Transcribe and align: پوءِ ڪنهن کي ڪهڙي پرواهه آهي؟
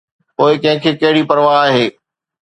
پوءِ 0.37 0.53
ڪنهن 0.63 0.81
کي 0.85 0.91
ڪهڙي 1.01 1.23
پرواهه 1.29 1.61
آهي؟ 1.67 1.85